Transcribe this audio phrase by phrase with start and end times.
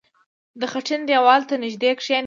[0.59, 2.19] •د خټین دیوال ته نژدې کښېنه.